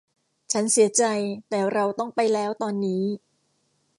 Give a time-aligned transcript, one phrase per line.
[0.51, 1.03] ฉันเสียใจ
[1.49, 3.03] แต่เราต้องไปแล้วตอนนี้